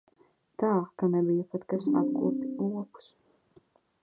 Tā 0.61 0.71
ka 1.01 1.09
nebija 1.11 1.45
pat 1.51 1.67
kas 1.75 1.91
apkopj 2.01 2.49
lopus. 2.71 3.13